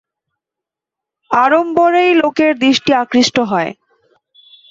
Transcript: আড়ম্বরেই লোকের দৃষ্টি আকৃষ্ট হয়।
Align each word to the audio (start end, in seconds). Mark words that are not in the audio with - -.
আড়ম্বরেই 1.31 2.11
লোকের 2.13 2.51
দৃষ্টি 2.57 2.91
আকৃষ্ট 2.93 3.37
হয়। 3.51 3.71